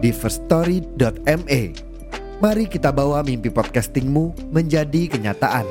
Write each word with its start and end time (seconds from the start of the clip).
di 0.00 0.16
firststory.me. 0.16 1.62
Mari 2.40 2.64
kita 2.72 2.88
bawa 2.88 3.20
mimpi 3.20 3.52
podcastingmu 3.52 4.48
menjadi 4.48 5.12
kenyataan. 5.12 5.68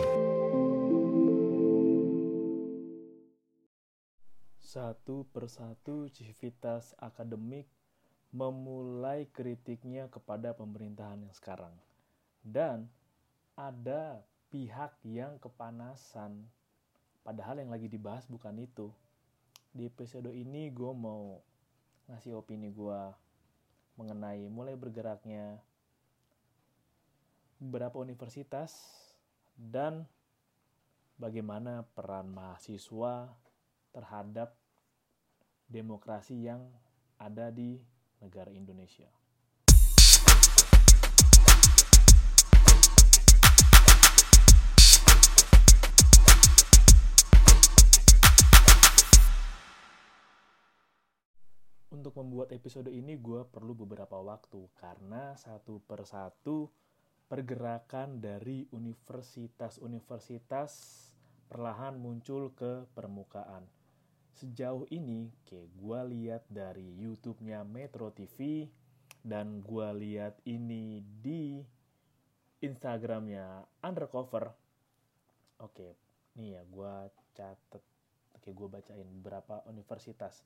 Satu 4.61 5.25
persatu 5.33 6.13
civitas 6.13 6.93
akademik 7.01 7.65
memulai 8.29 9.25
kritiknya 9.33 10.05
kepada 10.13 10.53
pemerintahan 10.53 11.25
yang 11.25 11.33
sekarang. 11.33 11.73
Dan 12.45 12.85
ada 13.57 14.21
pihak 14.53 14.93
yang 15.01 15.41
kepanasan. 15.41 16.45
Padahal 17.25 17.65
yang 17.65 17.73
lagi 17.73 17.89
dibahas 17.89 18.29
bukan 18.29 18.61
itu. 18.61 18.93
Di 19.73 19.89
episode 19.89 20.29
ini 20.29 20.69
gue 20.69 20.93
mau 20.93 21.41
ngasih 22.05 22.37
opini 22.37 22.69
gue 22.69 23.01
mengenai 23.99 24.47
mulai 24.47 24.79
bergeraknya 24.79 25.59
beberapa 27.59 27.99
universitas 27.99 28.71
dan 29.59 30.07
bagaimana 31.19 31.83
peran 31.91 32.31
mahasiswa 32.31 33.27
terhadap 33.91 34.55
demokrasi 35.67 36.47
yang 36.47 36.63
ada 37.19 37.51
di 37.51 37.75
negara 38.23 38.55
Indonesia. 38.55 39.18
Untuk 51.89 52.21
membuat 52.21 52.53
episode 52.53 52.93
ini 52.93 53.17
gue 53.17 53.41
perlu 53.49 53.73
beberapa 53.73 54.21
waktu 54.21 54.61
karena 54.77 55.33
satu 55.33 55.81
persatu 55.81 56.69
pergerakan 57.25 58.21
dari 58.21 58.69
universitas-universitas 58.69 60.69
perlahan 61.49 61.97
muncul 61.97 62.53
ke 62.53 62.85
permukaan. 62.93 63.65
Sejauh 64.37 64.85
ini, 64.93 65.33
kayak 65.49 65.73
gue 65.73 65.99
lihat 66.13 66.45
dari 66.45 66.93
YouTube-nya 67.01 67.65
Metro 67.65 68.13
TV 68.13 68.69
dan 69.25 69.65
gue 69.65 69.89
lihat 69.97 70.37
ini 70.45 71.01
di 71.01 71.57
Instagramnya 72.61 73.65
Undercover. 73.81 74.53
Oke, 75.65 75.97
nih 76.37 76.53
ya 76.53 76.61
gue 76.69 76.93
catet, 77.33 77.81
oke 78.37 78.49
gue 78.53 78.67
bacain 78.69 79.09
beberapa 79.09 79.65
universitas 79.65 80.45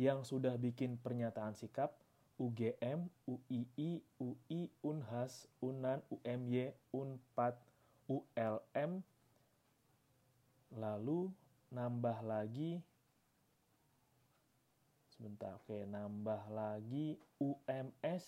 yang 0.00 0.24
sudah 0.24 0.56
bikin 0.56 0.96
pernyataan 0.96 1.52
sikap 1.52 1.92
UGM, 2.40 3.06
UII, 3.28 4.02
UI, 4.18 4.60
Unhas, 4.82 5.46
Unan, 5.62 6.00
UMY, 6.08 6.74
Unpad, 6.90 7.54
ULM, 8.08 9.04
lalu 10.74 11.30
nambah 11.70 12.18
lagi 12.24 12.80
sebentar, 15.12 15.54
oke 15.60 15.86
nambah 15.86 16.50
lagi 16.50 17.14
UMS, 17.38 18.24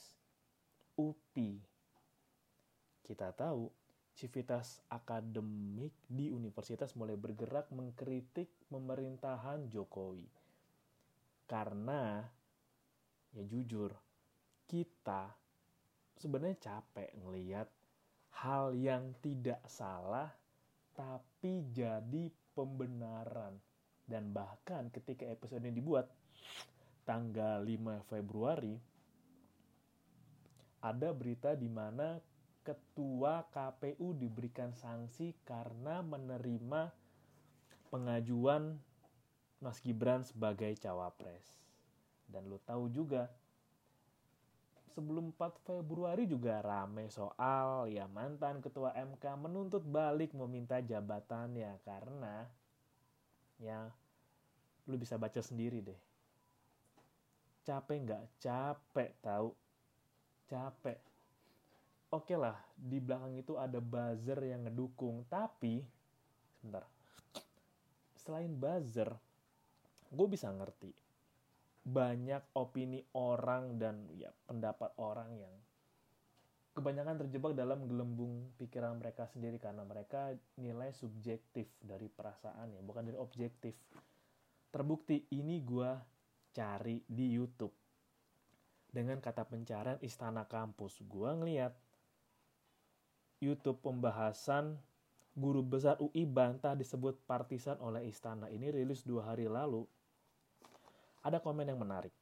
UPI. 0.94 1.58
Kita 3.02 3.34
tahu 3.34 3.66
civitas 4.14 4.78
akademik 4.86 5.90
di 6.06 6.30
universitas 6.30 6.94
mulai 6.94 7.18
bergerak 7.18 7.66
mengkritik 7.74 8.46
pemerintahan 8.70 9.66
Jokowi 9.74 10.43
karena 11.44 12.24
ya 13.34 13.42
jujur 13.44 13.92
kita 14.64 15.28
sebenarnya 16.16 16.56
capek 16.60 17.10
ngelihat 17.20 17.68
hal 18.42 18.72
yang 18.74 19.12
tidak 19.20 19.60
salah 19.68 20.32
tapi 20.94 21.66
jadi 21.74 22.30
pembenaran. 22.54 23.58
Dan 24.04 24.36
bahkan 24.36 24.92
ketika 24.92 25.24
episode 25.24 25.64
ini 25.64 25.80
dibuat 25.80 26.06
tanggal 27.08 27.64
5 27.64 28.04
Februari 28.08 28.76
ada 30.84 31.08
berita 31.16 31.56
di 31.56 31.68
mana 31.72 32.20
ketua 32.60 33.48
KPU 33.48 34.12
diberikan 34.16 34.76
sanksi 34.76 35.32
karena 35.44 36.04
menerima 36.04 36.92
pengajuan 37.88 38.76
Mas 39.64 39.80
Gibran 39.80 40.20
sebagai 40.20 40.76
cawapres. 40.76 41.56
Dan 42.28 42.52
lo 42.52 42.60
tahu 42.60 42.92
juga, 42.92 43.32
sebelum 44.92 45.32
4 45.32 45.56
Februari 45.64 46.28
juga 46.28 46.60
rame 46.60 47.08
soal 47.08 47.88
ya 47.88 48.04
mantan 48.06 48.60
ketua 48.60 48.92
MK 48.92 49.24
menuntut 49.40 49.82
balik 49.82 50.36
meminta 50.36 50.78
jabatan 50.78 51.56
ya 51.56 51.74
karena 51.82 52.46
ya 53.58 53.90
lu 54.84 55.00
bisa 55.00 55.16
baca 55.16 55.40
sendiri 55.40 55.80
deh. 55.80 56.00
Capek 57.64 57.98
nggak? 58.04 58.24
Capek 58.44 59.10
tahu. 59.24 59.50
Capek. 60.52 61.00
Oke 62.12 62.36
lah, 62.36 62.54
di 62.76 63.00
belakang 63.00 63.34
itu 63.34 63.56
ada 63.58 63.80
buzzer 63.80 64.38
yang 64.44 64.68
ngedukung, 64.68 65.24
tapi 65.26 65.82
sebentar. 66.60 66.84
Selain 68.14 68.52
buzzer, 68.52 69.10
gue 70.14 70.28
bisa 70.30 70.48
ngerti. 70.48 70.94
Banyak 71.84 72.56
opini 72.56 73.04
orang 73.18 73.76
dan 73.76 74.08
ya 74.16 74.32
pendapat 74.48 74.96
orang 74.96 75.30
yang 75.36 75.54
kebanyakan 76.74 77.22
terjebak 77.22 77.54
dalam 77.54 77.86
gelembung 77.86 78.50
pikiran 78.58 78.98
mereka 78.98 79.30
sendiri 79.30 79.62
karena 79.62 79.86
mereka 79.86 80.34
nilai 80.58 80.90
subjektif 80.90 81.70
dari 81.78 82.10
perasaan 82.10 82.74
ya 82.74 82.82
bukan 82.82 83.06
dari 83.06 83.18
objektif. 83.18 83.78
Terbukti 84.74 85.30
ini 85.30 85.62
gue 85.62 85.90
cari 86.50 86.98
di 87.06 87.30
YouTube. 87.30 87.74
Dengan 88.90 89.18
kata 89.18 89.46
pencarian 89.46 89.98
istana 90.02 90.46
kampus 90.46 91.02
gue 91.02 91.30
ngeliat 91.30 91.74
YouTube 93.38 93.82
pembahasan 93.82 94.78
guru 95.34 95.66
besar 95.66 95.98
UI 95.98 96.26
bantah 96.26 96.78
disebut 96.78 97.18
partisan 97.26 97.78
oleh 97.82 98.06
istana. 98.06 98.46
Ini 98.50 98.70
rilis 98.70 99.02
dua 99.02 99.30
hari 99.30 99.50
lalu 99.50 99.86
ada 101.24 101.40
komen 101.40 101.66
yang 101.66 101.80
menarik. 101.80 102.12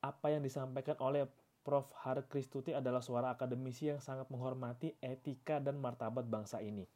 Apa 0.00 0.32
yang 0.32 0.40
disampaikan 0.40 0.96
oleh 1.00 1.28
Prof. 1.60 1.92
Har 1.92 2.24
Kristuti 2.24 2.72
adalah 2.72 3.04
suara 3.04 3.28
akademisi 3.28 3.92
yang 3.92 4.00
sangat 4.00 4.32
menghormati 4.32 4.96
etika 5.04 5.60
dan 5.60 5.76
martabat 5.76 6.24
bangsa 6.24 6.64
ini. 6.64 6.88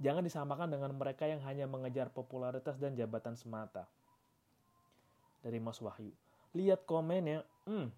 Jangan 0.00 0.24
disamakan 0.24 0.72
dengan 0.72 0.96
mereka 0.96 1.28
yang 1.28 1.44
hanya 1.44 1.68
mengejar 1.68 2.08
popularitas 2.08 2.80
dan 2.80 2.96
jabatan 2.96 3.36
semata. 3.36 3.84
Dari 5.44 5.60
Mas 5.60 5.84
Wahyu. 5.84 6.16
Lihat 6.56 6.88
komennya, 6.88 7.44
hmm, 7.68 7.92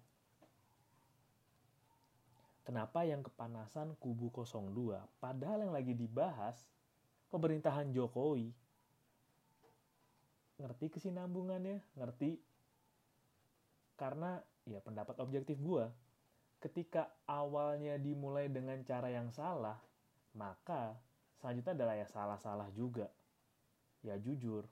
Kenapa 2.61 3.01
yang 3.01 3.25
kepanasan 3.25 3.97
kubu 3.97 4.29
02 4.29 5.01
padahal 5.17 5.65
yang 5.65 5.73
lagi 5.73 5.97
dibahas 5.97 6.61
pemerintahan 7.33 7.89
Jokowi 7.89 8.53
ngerti 10.61 10.93
kesinambungannya 10.93 11.81
ngerti. 11.97 12.37
Karena 13.97 14.37
ya 14.69 14.81
pendapat 14.81 15.17
objektif 15.21 15.57
gue 15.57 15.85
ketika 16.61 17.09
awalnya 17.25 17.97
dimulai 17.97 18.45
dengan 18.45 18.77
cara 18.85 19.09
yang 19.09 19.33
salah 19.33 19.81
maka 20.37 20.95
selanjutnya 21.41 21.73
adalah 21.73 21.95
ya 21.97 22.07
salah-salah 22.07 22.69
juga. 22.71 23.09
Ya 24.01 24.17
jujur 24.17 24.65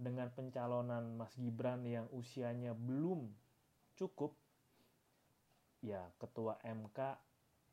dengan 0.00 0.30
pencalonan 0.32 1.18
Mas 1.18 1.34
Gibran 1.36 1.82
yang 1.84 2.06
usianya 2.14 2.72
belum 2.72 3.28
cukup 3.98 4.32
ya 5.84 6.00
ketua 6.20 6.60
MK 6.64 6.98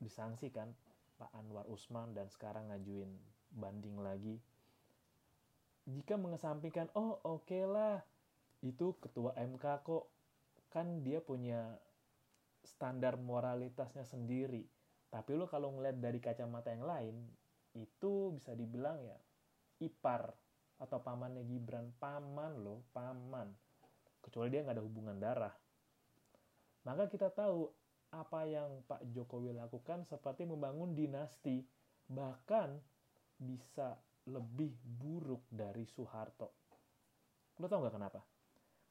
disangsikan 0.04 0.72
Pak 1.16 1.32
Anwar 1.34 1.66
Usman 1.72 2.12
dan 2.12 2.28
sekarang 2.28 2.72
ngajuin 2.72 3.10
banding 3.56 4.00
lagi 4.00 4.38
jika 5.88 6.20
mengesampingkan 6.20 6.92
oh 7.00 7.18
oke 7.24 7.48
okay 7.48 7.64
lah 7.64 8.04
itu 8.60 8.98
ketua 9.00 9.32
MK 9.40 9.66
kok 9.88 10.06
kan 10.68 11.02
dia 11.02 11.24
punya 11.24 11.80
standar 12.68 13.16
moralitasnya 13.16 14.04
sendiri. 14.04 14.68
Tapi 15.08 15.40
lo 15.40 15.48
kalau 15.48 15.72
ngeliat 15.72 16.04
dari 16.04 16.20
kacamata 16.20 16.76
yang 16.76 16.84
lain, 16.84 17.16
itu 17.72 18.36
bisa 18.36 18.52
dibilang 18.52 19.00
ya 19.00 19.16
ipar 19.80 20.36
atau 20.84 21.00
pamannya 21.00 21.48
Gibran. 21.48 21.96
Paman 21.96 22.60
lo, 22.60 22.84
paman. 22.92 23.48
Kecuali 24.20 24.52
dia 24.52 24.68
nggak 24.68 24.76
ada 24.76 24.84
hubungan 24.84 25.18
darah. 25.18 25.56
Maka 26.84 27.08
kita 27.08 27.32
tahu 27.32 27.72
apa 28.12 28.44
yang 28.48 28.84
Pak 28.84 29.04
Jokowi 29.16 29.56
lakukan 29.56 30.04
seperti 30.04 30.44
membangun 30.44 30.92
dinasti. 30.92 31.64
Bahkan 32.12 32.70
bisa 33.40 33.96
lebih 34.28 34.76
buruk 34.84 35.44
dari 35.48 35.88
Soeharto. 35.88 36.52
Lo 37.58 37.66
tau 37.72 37.80
nggak 37.80 37.96
kenapa? 37.96 38.22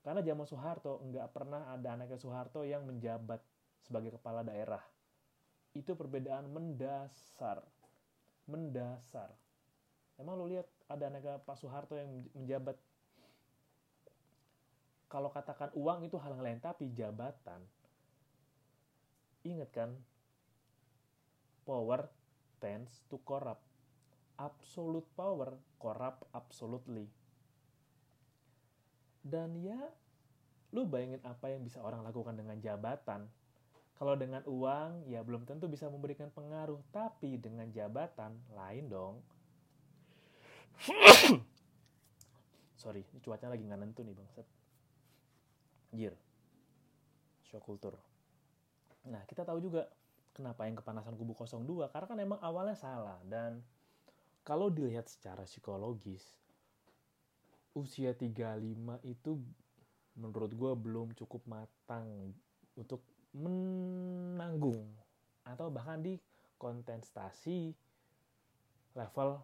Karena 0.01 0.25
zaman 0.25 0.47
Soeharto 0.49 1.03
nggak 1.03 1.29
pernah 1.35 1.69
ada 1.71 1.93
anaknya 1.93 2.17
Soeharto 2.17 2.65
yang 2.65 2.89
menjabat 2.89 3.43
sebagai 3.85 4.17
kepala 4.17 4.41
daerah. 4.41 4.81
Itu 5.77 5.93
perbedaan 5.93 6.49
mendasar. 6.49 7.61
Mendasar. 8.49 9.29
Emang 10.17 10.41
lo 10.41 10.49
lihat 10.49 10.65
ada 10.89 11.13
anaknya 11.13 11.37
Pak 11.43 11.59
Soeharto 11.61 11.99
yang 11.99 12.09
menjabat 12.33 12.79
kalau 15.07 15.31
katakan 15.31 15.71
uang 15.75 16.07
itu 16.07 16.19
hal 16.19 16.35
yang 16.35 16.43
lain 16.43 16.59
tapi 16.59 16.91
jabatan 16.91 17.63
ingat 19.47 19.71
kan 19.71 19.91
power 21.63 22.11
tends 22.59 23.07
to 23.07 23.19
corrupt 23.23 23.66
absolute 24.39 25.09
power 25.17 25.57
corrupt 25.81 26.25
absolutely 26.33 27.09
dan 29.27 29.59
ya, 29.59 29.83
lu 30.71 30.87
bayangin 30.87 31.19
apa 31.27 31.51
yang 31.51 31.67
bisa 31.67 31.83
orang 31.83 32.07
lakukan 32.07 32.39
dengan 32.39 32.63
jabatan. 32.63 33.27
Kalau 33.99 34.15
dengan 34.15 34.47
uang, 34.47 35.11
ya 35.11 35.27
belum 35.27 35.43
tentu 35.43 35.67
bisa 35.67 35.91
memberikan 35.91 36.31
pengaruh. 36.31 36.79
Tapi 36.95 37.35
dengan 37.43 37.67
jabatan, 37.75 38.39
lain 38.55 38.87
dong. 38.87 39.19
Sorry, 42.83 43.03
cuacanya 43.25 43.59
lagi 43.59 43.67
nggak 43.67 43.81
nentu 43.83 44.07
nih 44.07 44.15
bang. 44.15 44.29
Jir. 45.97 46.15
Show 47.51 47.59
kultur. 47.59 47.99
Nah, 49.11 49.27
kita 49.27 49.43
tahu 49.43 49.59
juga 49.59 49.91
kenapa 50.37 50.71
yang 50.71 50.79
kepanasan 50.79 51.19
kubu 51.19 51.35
02. 51.35 51.91
Karena 51.91 52.07
kan 52.07 52.19
emang 52.23 52.39
awalnya 52.45 52.79
salah. 52.79 53.19
Dan 53.27 53.59
kalau 54.47 54.71
dilihat 54.71 55.11
secara 55.11 55.43
psikologis, 55.43 56.23
usia 57.75 58.15
35 58.15 59.03
itu 59.03 59.43
menurut 60.15 60.55
gue 60.55 60.73
belum 60.79 61.19
cukup 61.19 61.43
matang 61.51 62.31
untuk 62.79 63.03
menanggung 63.35 64.87
atau 65.43 65.67
bahkan 65.69 65.99
di 65.99 66.15
kontestasi 66.63 67.75
level 68.95 69.43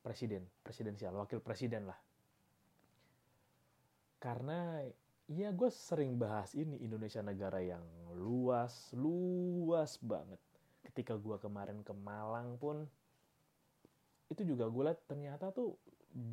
presiden, 0.00 0.46
presidensial, 0.62 1.12
wakil 1.18 1.42
presiden 1.42 1.90
lah. 1.90 1.98
Karena 4.22 4.86
ya 5.28 5.50
gue 5.50 5.68
sering 5.68 6.14
bahas 6.14 6.54
ini 6.56 6.78
Indonesia 6.80 7.20
negara 7.20 7.58
yang 7.58 7.84
luas, 8.16 8.94
luas 8.96 9.98
banget. 9.98 10.40
Ketika 10.86 11.18
gue 11.20 11.36
kemarin 11.36 11.84
ke 11.84 11.92
Malang 11.92 12.56
pun, 12.56 12.88
itu 14.30 14.46
juga 14.46 14.70
gue 14.70 14.82
lihat 14.86 15.00
ternyata 15.10 15.50
tuh 15.50 15.74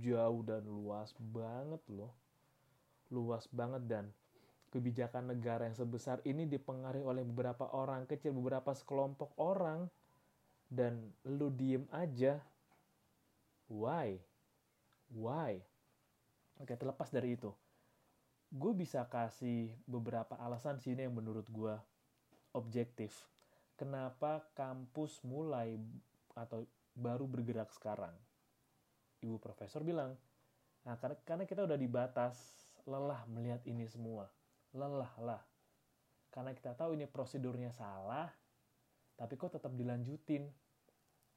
jauh 0.01 0.41
dan 0.45 0.61
luas 0.65 1.11
banget 1.17 1.81
loh. 1.89 2.13
Luas 3.09 3.49
banget 3.49 3.83
dan 3.89 4.05
kebijakan 4.69 5.33
negara 5.33 5.65
yang 5.65 5.73
sebesar 5.73 6.21
ini 6.27 6.45
dipengaruhi 6.45 7.01
oleh 7.01 7.23
beberapa 7.25 7.71
orang 7.73 8.05
kecil, 8.05 8.35
beberapa 8.35 8.75
sekelompok 8.75 9.33
orang 9.41 9.89
dan 10.69 11.09
lu 11.25 11.49
diem 11.49 11.87
aja. 11.89 12.37
Why? 13.71 14.19
Why? 15.11 15.63
Oke, 16.59 16.75
terlepas 16.75 17.09
dari 17.09 17.33
itu. 17.39 17.51
Gue 18.47 18.71
bisa 18.71 19.03
kasih 19.07 19.75
beberapa 19.87 20.39
alasan 20.39 20.79
sini 20.79 21.03
yang 21.07 21.15
menurut 21.15 21.47
gue 21.51 21.75
objektif. 22.55 23.27
Kenapa 23.75 24.41
kampus 24.55 25.21
mulai 25.21 25.77
atau 26.33 26.65
baru 26.97 27.29
bergerak 27.29 27.69
sekarang? 27.69 28.17
ibu 29.21 29.37
profesor 29.41 29.81
bilang, 29.81 30.13
nah 30.85 30.95
karena, 31.01 31.17
karena 31.25 31.43
kita 31.49 31.65
udah 31.65 31.77
dibatas, 31.77 32.37
lelah 32.85 33.25
melihat 33.29 33.61
ini 33.65 33.89
semua. 33.89 34.29
Lelah 34.75 35.13
lah. 35.17 35.41
Karena 36.29 36.53
kita 36.53 36.77
tahu 36.77 36.93
ini 36.93 37.09
prosedurnya 37.09 37.73
salah, 37.73 38.29
tapi 39.17 39.33
kok 39.39 39.57
tetap 39.57 39.73
dilanjutin. 39.73 40.45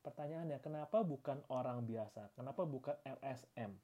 Pertanyaannya, 0.01 0.61
kenapa 0.65 1.05
bukan 1.05 1.45
orang 1.53 1.85
biasa? 1.85 2.33
Kenapa 2.33 2.65
bukan 2.65 2.97
LSM? 3.05 3.77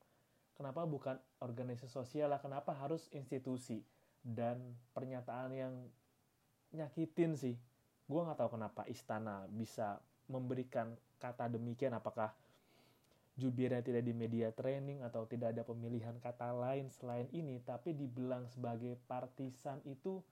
Kenapa 0.56 0.88
bukan 0.88 1.20
organisasi 1.44 1.92
sosial 1.92 2.32
lah? 2.32 2.40
Kenapa 2.40 2.72
harus 2.72 3.12
institusi? 3.12 3.84
Dan 4.24 4.72
pernyataan 4.96 5.52
yang 5.52 5.74
nyakitin 6.72 7.36
sih. 7.36 7.56
Gue 8.08 8.20
nggak 8.24 8.40
tahu 8.40 8.56
kenapa 8.56 8.88
istana 8.88 9.44
bisa 9.52 10.00
memberikan 10.32 10.96
kata 11.18 11.48
demikian. 11.52 11.96
Apakah 11.96 12.32
jubirnya 13.36 13.84
tidak 13.84 14.00
di 14.08 14.16
media 14.16 14.48
training 14.48 15.04
atau 15.04 15.28
tidak 15.28 15.52
ada 15.52 15.62
pemilihan 15.62 16.16
kata 16.24 16.56
lain 16.56 16.88
selain 16.88 17.28
ini, 17.36 17.60
tapi 17.60 17.92
dibilang 17.92 18.48
sebagai 18.48 18.96
partisan 19.04 19.84
itu 19.84 20.24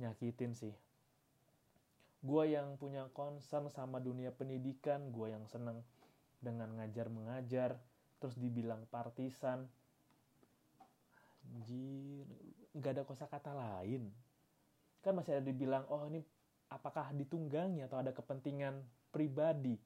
nyakitin 0.00 0.56
sih. 0.56 0.74
Gue 2.24 2.56
yang 2.56 2.80
punya 2.80 3.04
concern 3.12 3.68
sama 3.68 4.00
dunia 4.00 4.32
pendidikan, 4.32 5.12
gue 5.12 5.36
yang 5.36 5.44
seneng 5.44 5.84
dengan 6.40 6.72
ngajar 6.80 7.12
mengajar, 7.12 7.76
terus 8.16 8.40
dibilang 8.40 8.88
partisan, 8.88 9.68
anjir, 11.52 12.24
nggak 12.72 12.92
ada 12.96 13.02
kosakata 13.04 13.52
lain. 13.52 14.08
Kan 15.04 15.12
masih 15.20 15.36
ada 15.36 15.44
dibilang, 15.44 15.84
oh 15.92 16.08
ini 16.08 16.24
apakah 16.72 17.12
ditunggangi 17.12 17.84
atau 17.84 18.00
ada 18.00 18.16
kepentingan 18.16 18.80
pribadi 19.12 19.76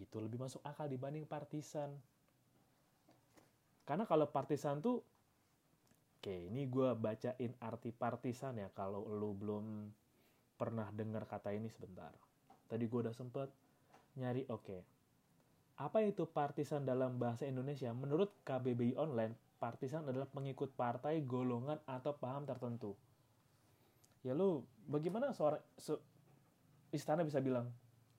itu 0.00 0.16
lebih 0.16 0.40
masuk 0.40 0.64
akal 0.64 0.88
dibanding 0.88 1.28
partisan. 1.28 1.92
Karena 3.84 4.08
kalau 4.08 4.32
partisan 4.32 4.80
tuh 4.80 5.04
oke 6.20 6.36
ini 6.48 6.64
gue 6.66 6.96
bacain 6.96 7.52
arti 7.60 7.92
partisan 7.92 8.56
ya 8.56 8.72
kalau 8.72 9.04
lo 9.04 9.36
belum 9.36 9.92
pernah 10.56 10.88
dengar 10.90 11.28
kata 11.28 11.52
ini 11.52 11.68
sebentar. 11.68 12.10
Tadi 12.64 12.84
gue 12.88 13.00
udah 13.04 13.12
sempet 13.12 13.52
nyari 14.16 14.48
oke 14.48 15.00
apa 15.80 16.04
itu 16.04 16.28
partisan 16.28 16.84
dalam 16.84 17.16
bahasa 17.16 17.48
Indonesia? 17.48 17.88
Menurut 17.96 18.44
KBBI 18.44 19.00
online 19.00 19.32
partisan 19.56 20.04
adalah 20.04 20.28
pengikut 20.28 20.76
partai 20.76 21.24
golongan 21.24 21.80
atau 21.88 22.12
paham 22.12 22.44
tertentu. 22.44 22.92
Ya 24.20 24.36
lu 24.36 24.60
bagaimana 24.84 25.32
seorang 25.32 25.64
se, 25.80 25.96
istana 26.92 27.24
bisa 27.24 27.40
bilang 27.40 27.72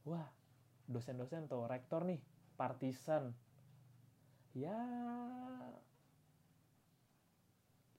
wah 0.10 0.26
dosen-dosen 0.88 1.46
atau 1.50 1.66
rektor 1.66 2.06
nih 2.06 2.22
partisan. 2.56 3.34
Ya 4.54 4.78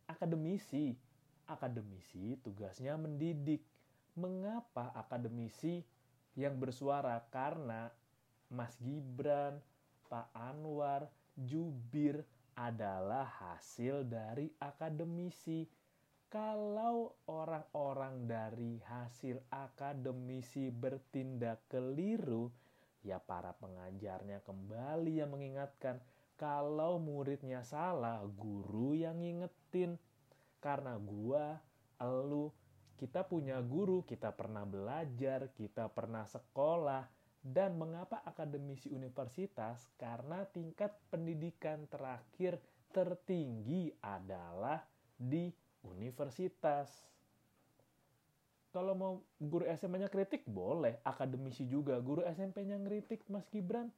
akademisi. 0.06 0.94
Akademisi 1.50 2.38
tugasnya 2.40 2.94
mendidik. 2.94 3.66
Mengapa 4.12 4.92
akademisi 4.92 5.82
yang 6.36 6.60
bersuara? 6.60 7.16
Karena 7.32 7.88
Mas 8.52 8.76
Gibran 8.78 9.56
Pak 10.12 10.28
Anwar 10.36 11.08
Jubir 11.32 12.20
adalah 12.52 13.24
hasil 13.24 14.04
dari 14.04 14.52
akademisi. 14.60 15.64
Kalau 16.28 17.16
orang-orang 17.28 18.28
dari 18.28 18.76
hasil 18.84 19.40
akademisi 19.48 20.68
bertindak 20.68 21.64
keliru 21.72 22.52
ya 23.02 23.18
para 23.18 23.54
pengajarnya 23.58 24.42
kembali 24.46 25.22
yang 25.22 25.34
mengingatkan 25.34 25.98
kalau 26.38 26.98
muridnya 26.98 27.62
salah, 27.62 28.22
guru 28.26 28.98
yang 28.98 29.22
ngingetin. 29.22 29.94
Karena 30.58 30.98
gua, 30.98 31.58
elu, 32.02 32.50
kita 32.98 33.26
punya 33.26 33.62
guru, 33.62 34.02
kita 34.02 34.34
pernah 34.34 34.66
belajar, 34.66 35.50
kita 35.54 35.90
pernah 35.90 36.26
sekolah, 36.26 37.06
dan 37.42 37.74
mengapa 37.74 38.22
akademisi 38.22 38.90
universitas? 38.90 39.90
Karena 39.98 40.46
tingkat 40.46 40.94
pendidikan 41.10 41.90
terakhir 41.90 42.62
tertinggi 42.94 43.90
adalah 44.02 44.82
di 45.18 45.50
universitas 45.82 46.90
kalau 48.72 48.96
mau 48.96 49.12
guru 49.36 49.68
SMP-nya 49.68 50.08
kritik 50.08 50.48
boleh, 50.48 50.98
akademisi 51.04 51.68
juga. 51.68 52.00
Guru 52.00 52.24
SMP-nya 52.24 52.80
ngeritik 52.80 53.28
Mas 53.28 53.44
Gibran 53.52 53.92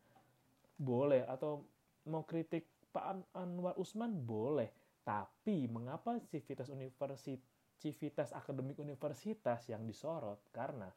boleh 0.75 1.23
atau 1.31 1.63
mau 2.11 2.27
kritik 2.27 2.67
Pak 2.91 3.05
An 3.07 3.21
Anwar 3.33 3.79
Usman 3.79 4.13
boleh. 4.27 4.75
Tapi 5.07 5.71
mengapa 5.71 6.19
Civitas 6.27 6.69
Universitas 6.69 7.23
civitas 7.85 8.33
akademik 8.33 8.79
universitas 8.81 9.67
yang 9.69 9.85
disorot 9.85 10.41
karena 10.55 10.89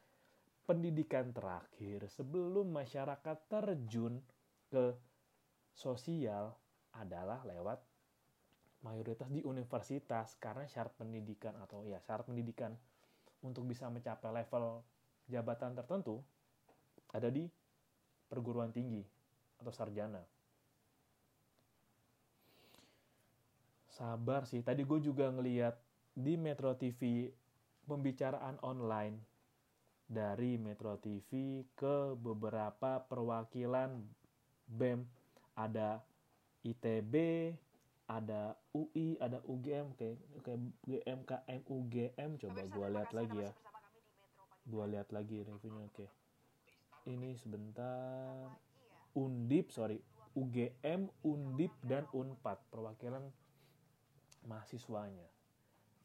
pendidikan 0.63 1.31
terakhir 1.35 2.07
sebelum 2.11 2.71
masyarakat 2.71 3.37
terjun 3.51 4.23
ke 4.71 4.95
sosial 5.75 6.55
adalah 6.95 7.43
lewat 7.43 7.79
mayoritas 8.87 9.27
di 9.31 9.41
universitas 9.43 10.35
karena 10.37 10.63
syarat 10.69 10.95
pendidikan 10.95 11.55
atau 11.59 11.83
ya 11.83 11.99
syarat 12.03 12.27
pendidikan 12.29 12.75
untuk 13.47 13.63
bisa 13.63 13.87
mencapai 13.87 14.43
level 14.43 14.83
jabatan 15.31 15.71
tertentu 15.75 16.19
ada 17.15 17.31
di 17.31 17.47
perguruan 18.27 18.75
tinggi 18.75 19.03
atau 19.57 19.71
sarjana. 19.71 20.21
Sabar 23.87 24.45
sih, 24.45 24.61
tadi 24.61 24.85
gue 24.85 24.99
juga 25.01 25.31
ngeliat 25.33 25.73
di 26.13 26.37
Metro 26.37 26.75
TV 26.77 27.31
pembicaraan 27.87 28.61
online 28.61 29.17
dari 30.05 30.59
Metro 30.61 30.95
TV 31.01 31.63
ke 31.73 32.13
beberapa 32.13 33.01
perwakilan 33.01 33.97
BEM 34.69 35.01
ada 35.57 36.03
ITB, 36.61 37.13
ada 38.07 38.55
UI, 38.71 39.19
ada 39.19 39.43
UGM, 39.43 39.91
kayak 39.99 40.15
kayak 40.47 40.59
GMKM, 40.87 41.61
UGM. 41.67 42.29
Coba 42.39 42.61
gue 42.63 42.87
lihat 42.95 43.11
lagi 43.11 43.37
ya. 43.43 43.51
Gue 44.63 44.85
lihat 44.87 45.11
lagi 45.11 45.43
reviewnya, 45.43 45.91
oke. 45.91 46.07
Ini 47.07 47.35
sebentar. 47.35 48.47
Undip, 49.15 49.75
sorry. 49.75 49.99
UGM, 50.39 51.11
Undip, 51.27 51.75
dan 51.83 52.07
Unpad. 52.15 52.63
Perwakilan 52.71 53.27
mahasiswanya. 54.47 55.27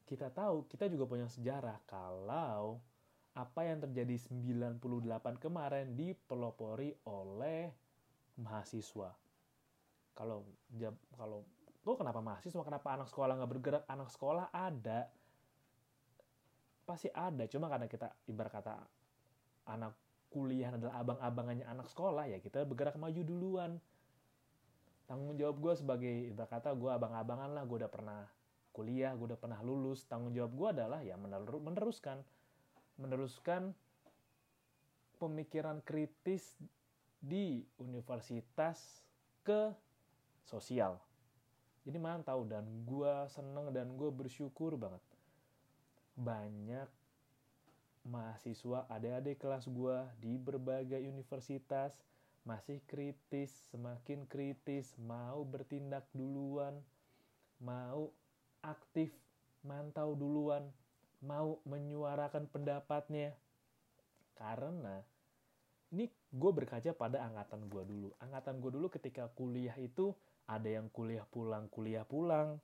Kita 0.02 0.34
tahu, 0.34 0.66
kita 0.66 0.90
juga 0.90 1.06
punya 1.06 1.30
sejarah 1.30 1.78
kalau 1.86 2.82
apa 3.32 3.64
yang 3.64 3.80
terjadi 3.80 4.18
98 4.28 4.82
kemarin 5.40 5.96
dipelopori 5.96 6.92
oleh 7.08 7.72
mahasiswa. 8.36 9.16
Kalau 10.12 10.44
kalau 11.16 11.46
lo 11.82 11.98
kenapa 11.98 12.22
mahasiswa, 12.22 12.62
kenapa 12.62 12.94
anak 12.94 13.10
sekolah 13.10 13.34
nggak 13.38 13.50
bergerak? 13.50 13.82
Anak 13.90 14.08
sekolah 14.14 14.54
ada, 14.54 15.10
pasti 16.86 17.10
ada. 17.10 17.42
Cuma 17.50 17.66
karena 17.66 17.90
kita 17.90 18.14
ibarat 18.30 18.52
kata 18.54 18.74
anak 19.66 19.94
kuliah 20.30 20.72
adalah 20.72 21.02
abang-abangannya 21.02 21.66
anak 21.66 21.90
sekolah, 21.90 22.30
ya 22.30 22.38
kita 22.38 22.62
bergerak 22.62 22.94
maju 22.96 23.20
duluan. 23.26 23.72
Tanggung 25.10 25.34
jawab 25.34 25.58
gue 25.58 25.74
sebagai 25.74 26.14
ibarat 26.30 26.50
kata 26.54 26.70
gue 26.78 26.90
abang-abangan 26.90 27.50
lah, 27.50 27.66
gue 27.66 27.76
udah 27.82 27.90
pernah 27.90 28.24
kuliah, 28.70 29.12
gue 29.18 29.34
udah 29.34 29.40
pernah 29.40 29.58
lulus. 29.60 30.06
Tanggung 30.06 30.32
jawab 30.32 30.54
gue 30.54 30.68
adalah 30.80 31.02
ya 31.02 31.18
meneruskan 31.18 32.22
meneruskan 33.00 33.74
pemikiran 35.18 35.82
kritis 35.82 36.54
di 37.18 37.62
universitas 37.78 39.02
ke 39.42 39.74
sosial. 40.46 40.98
Jadi 41.82 41.98
mantau 41.98 42.46
dan 42.46 42.62
gue 42.86 43.14
seneng 43.26 43.74
dan 43.74 43.98
gue 43.98 44.10
bersyukur 44.10 44.78
banget. 44.78 45.02
Banyak 46.14 46.86
mahasiswa 48.06 48.86
adik-adik 48.90 49.38
kelas 49.42 49.66
gue 49.70 49.96
di 50.18 50.34
berbagai 50.38 50.98
universitas 51.02 51.94
masih 52.42 52.82
kritis, 52.90 53.54
semakin 53.70 54.26
kritis, 54.26 54.94
mau 54.98 55.46
bertindak 55.46 56.02
duluan, 56.10 56.74
mau 57.62 58.10
aktif, 58.62 59.14
mantau 59.62 60.18
duluan, 60.18 60.66
mau 61.22 61.62
menyuarakan 61.62 62.50
pendapatnya. 62.50 63.34
Karena 64.34 64.98
ini 65.94 66.10
gue 66.34 66.50
berkaca 66.50 66.90
pada 66.98 67.22
angkatan 67.22 67.70
gue 67.70 67.82
dulu. 67.86 68.08
Angkatan 68.18 68.58
gue 68.58 68.70
dulu 68.74 68.90
ketika 68.90 69.30
kuliah 69.38 69.74
itu 69.78 70.10
ada 70.48 70.68
yang 70.68 70.90
kuliah 70.90 71.26
pulang, 71.28 71.70
kuliah 71.70 72.06
pulang. 72.06 72.58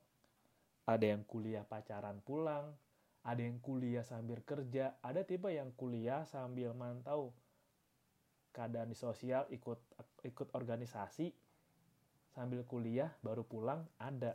Ada 0.89 1.05
yang 1.15 1.23
kuliah 1.27 1.63
pacaran 1.63 2.19
pulang. 2.25 2.75
Ada 3.23 3.41
yang 3.45 3.61
kuliah 3.61 4.01
sambil 4.01 4.41
kerja. 4.41 4.97
Ada 5.05 5.23
tipe 5.23 5.51
yang 5.51 5.71
kuliah 5.75 6.23
sambil 6.25 6.73
mantau 6.73 7.35
keadaan 8.49 8.89
di 8.89 8.97
sosial, 8.97 9.45
ikut 9.53 9.77
ikut 10.25 10.47
organisasi 10.57 11.29
sambil 12.33 12.65
kuliah 12.65 13.13
baru 13.21 13.45
pulang 13.45 13.85
ada. 14.01 14.33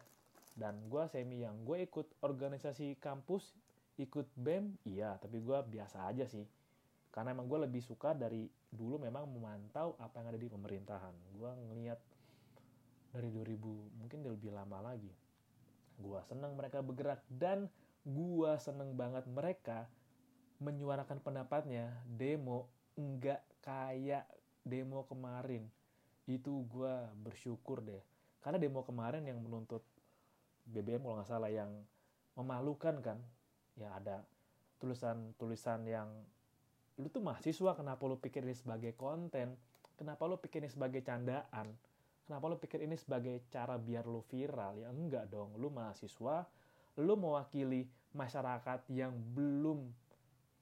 Dan 0.54 0.86
gue 0.86 1.02
semi 1.10 1.42
yang 1.42 1.66
gue 1.66 1.82
ikut 1.82 2.22
organisasi 2.22 3.02
kampus 3.02 3.50
ikut 3.94 4.26
BEM 4.34 4.74
iya 4.90 5.14
tapi 5.22 5.38
gue 5.38 5.54
biasa 5.54 6.10
aja 6.10 6.26
sih 6.26 6.42
karena 7.14 7.30
emang 7.30 7.46
gue 7.46 7.62
lebih 7.62 7.78
suka 7.78 8.10
dari 8.10 8.50
dulu 8.74 8.98
memang 8.98 9.30
memantau 9.30 9.94
apa 10.02 10.18
yang 10.18 10.34
ada 10.34 10.40
di 10.40 10.50
pemerintahan 10.50 11.14
gue 11.38 11.50
ngeliat 11.70 11.98
dari 13.14 13.30
2000 13.30 14.02
mungkin 14.02 14.18
lebih 14.26 14.50
lama 14.50 14.82
lagi. 14.82 15.14
Gue 15.94 16.18
seneng 16.26 16.58
mereka 16.58 16.82
bergerak 16.82 17.22
dan 17.30 17.70
gue 18.02 18.52
seneng 18.58 18.98
banget 18.98 19.22
mereka 19.30 19.86
menyuarakan 20.58 21.22
pendapatnya. 21.22 21.94
Demo 22.10 22.66
enggak 22.98 23.46
kayak 23.62 24.26
demo 24.66 25.06
kemarin. 25.06 25.70
Itu 26.26 26.66
gue 26.66 26.94
bersyukur 27.22 27.86
deh. 27.86 28.02
Karena 28.42 28.58
demo 28.58 28.82
kemarin 28.82 29.22
yang 29.22 29.38
menuntut 29.38 29.86
BBM 30.66 31.06
kalau 31.06 31.22
nggak 31.22 31.30
salah 31.30 31.50
yang 31.54 31.70
memalukan 32.34 32.98
kan. 32.98 33.18
Ya 33.78 33.94
ada 33.94 34.26
tulisan-tulisan 34.82 35.86
yang 35.86 36.10
lu 36.98 37.10
tuh 37.10 37.22
mahasiswa 37.22 37.74
kenapa 37.78 38.02
lu 38.10 38.18
pikir 38.18 38.42
ini 38.42 38.58
sebagai 38.58 38.98
konten? 38.98 39.54
Kenapa 39.94 40.26
lu 40.26 40.34
pikir 40.42 40.66
ini 40.66 40.70
sebagai 40.70 41.02
candaan 41.06 41.70
kenapa 42.24 42.44
lu 42.50 42.56
pikir 42.56 42.80
ini 42.84 42.96
sebagai 42.96 43.44
cara 43.52 43.76
biar 43.76 44.08
lu 44.08 44.24
viral 44.24 44.80
ya 44.80 44.88
enggak 44.90 45.28
dong 45.28 45.56
lu 45.60 45.68
mahasiswa 45.68 46.48
lu 47.00 47.14
mewakili 47.18 47.86
masyarakat 48.14 48.86
yang 48.90 49.12
belum 49.34 49.90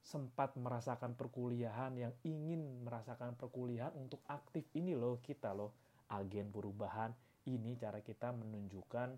sempat 0.03 0.59
merasakan 0.59 1.15
perkuliahan 1.15 1.95
yang 1.95 2.13
ingin 2.27 2.83
merasakan 2.83 3.39
perkuliahan 3.39 3.95
untuk 3.95 4.19
aktif 4.27 4.67
ini 4.75 4.97
loh 4.97 5.23
kita 5.23 5.55
loh 5.55 5.71
agen 6.11 6.51
perubahan 6.51 7.15
ini 7.47 7.79
cara 7.79 8.03
kita 8.03 8.35
menunjukkan 8.35 9.15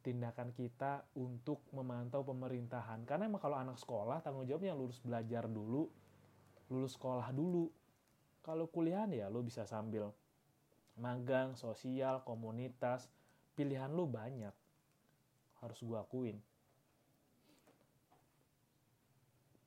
tindakan 0.00 0.56
kita 0.56 1.04
untuk 1.20 1.60
memantau 1.76 2.24
pemerintahan. 2.24 3.04
Karena 3.04 3.28
emang 3.28 3.40
kalau 3.40 3.60
anak 3.60 3.76
sekolah 3.76 4.24
tanggung 4.24 4.48
jawabnya 4.48 4.72
lulus 4.72 5.00
belajar 5.04 5.44
dulu, 5.44 5.88
lulus 6.72 6.96
sekolah 6.96 7.28
dulu. 7.36 7.68
Kalau 8.40 8.64
kuliahan 8.72 9.12
ya 9.12 9.28
lo 9.28 9.44
bisa 9.44 9.68
sambil 9.68 10.08
magang, 11.00 11.56
sosial, 11.56 12.20
komunitas, 12.22 13.08
pilihan 13.56 13.90
lo 13.90 14.04
banyak. 14.04 14.52
Harus 15.64 15.80
gue 15.80 15.96
akuin. 15.96 16.36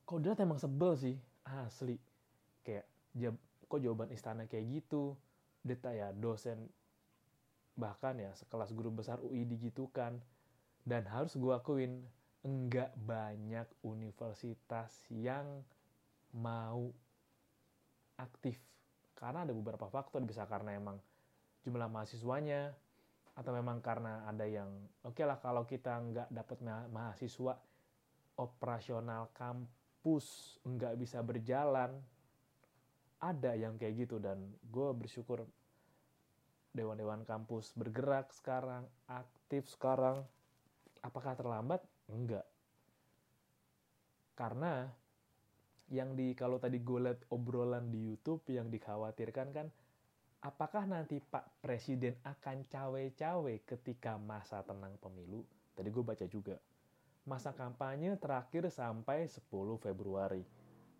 Kodrat 0.06 0.38
emang 0.38 0.62
sebel 0.62 0.94
sih, 0.94 1.16
asli. 1.42 1.98
Kayak, 2.62 2.86
kok 3.66 3.82
jawaban 3.82 4.14
istana 4.14 4.46
kayak 4.46 4.80
gitu? 4.80 5.18
Deta 5.64 5.90
ya, 5.90 6.14
dosen 6.14 6.70
bahkan 7.74 8.14
ya 8.14 8.30
sekelas 8.38 8.70
guru 8.70 8.94
besar 8.94 9.18
UI 9.18 9.42
digitukan 9.42 10.22
dan 10.86 11.02
harus 11.10 11.34
gue 11.34 11.50
akuin 11.50 12.06
enggak 12.46 12.94
banyak 12.94 13.66
universitas 13.82 14.94
yang 15.10 15.66
mau 16.30 16.94
aktif 18.14 18.62
karena 19.18 19.42
ada 19.42 19.50
beberapa 19.50 19.90
faktor 19.90 20.22
bisa 20.22 20.46
karena 20.46 20.78
emang 20.78 21.02
jumlah 21.64 21.88
mahasiswanya 21.88 22.76
atau 23.34 23.50
memang 23.50 23.82
karena 23.82 24.22
ada 24.28 24.46
yang 24.46 24.70
oke 25.02 25.16
okay 25.16 25.26
lah 25.26 25.42
kalau 25.42 25.66
kita 25.66 25.90
nggak 25.90 26.28
dapat 26.30 26.58
mahasiswa 26.92 27.58
operasional 28.38 29.32
kampus 29.34 30.58
nggak 30.62 30.94
bisa 31.00 31.18
berjalan 31.24 31.98
ada 33.24 33.56
yang 33.56 33.80
kayak 33.80 34.06
gitu 34.06 34.20
dan 34.20 34.52
gue 34.68 34.88
bersyukur 34.92 35.48
dewan-dewan 36.74 37.22
kampus 37.22 37.72
bergerak 37.78 38.34
sekarang, 38.34 38.84
aktif 39.06 39.70
sekarang. 39.70 40.26
Apakah 41.00 41.38
terlambat? 41.38 41.80
Enggak. 42.10 42.44
Karena 44.34 44.90
yang 45.88 46.18
di 46.18 46.34
kalau 46.34 46.58
tadi 46.58 46.82
gue 46.82 46.98
liat 46.98 47.30
obrolan 47.30 47.88
di 47.94 48.12
YouTube 48.12 48.42
yang 48.50 48.66
dikhawatirkan 48.66 49.48
kan 49.54 49.66
apakah 50.44 50.84
nanti 50.84 51.18
Pak 51.24 51.64
Presiden 51.64 52.20
akan 52.20 52.68
cawe-cawe 52.68 53.54
ketika 53.64 54.20
masa 54.20 54.60
tenang 54.60 54.94
pemilu? 55.00 55.40
Tadi 55.72 55.88
gue 55.88 56.04
baca 56.04 56.26
juga. 56.28 56.60
Masa 57.24 57.56
kampanye 57.56 58.20
terakhir 58.20 58.68
sampai 58.68 59.24
10 59.24 59.40
Februari. 59.80 60.44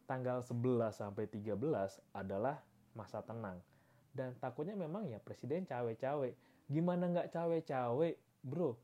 Tanggal 0.09 0.41
11 0.41 0.97
sampai 0.97 1.29
13 1.29 1.61
adalah 2.17 2.57
masa 2.97 3.21
tenang 3.21 3.61
dan 4.15 4.31
takutnya 4.39 4.79
memang 4.79 5.11
ya 5.11 5.19
presiden 5.19 5.67
cawe-cawe 5.67 6.31
gimana 6.71 7.11
nggak 7.11 7.35
cawe-cawe 7.35 8.09
bro 8.47 8.79